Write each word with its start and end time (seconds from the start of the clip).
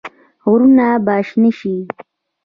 غرونه 0.45 0.87
به 1.05 1.15
شنه 1.27 1.49
شي؟ 1.59 1.73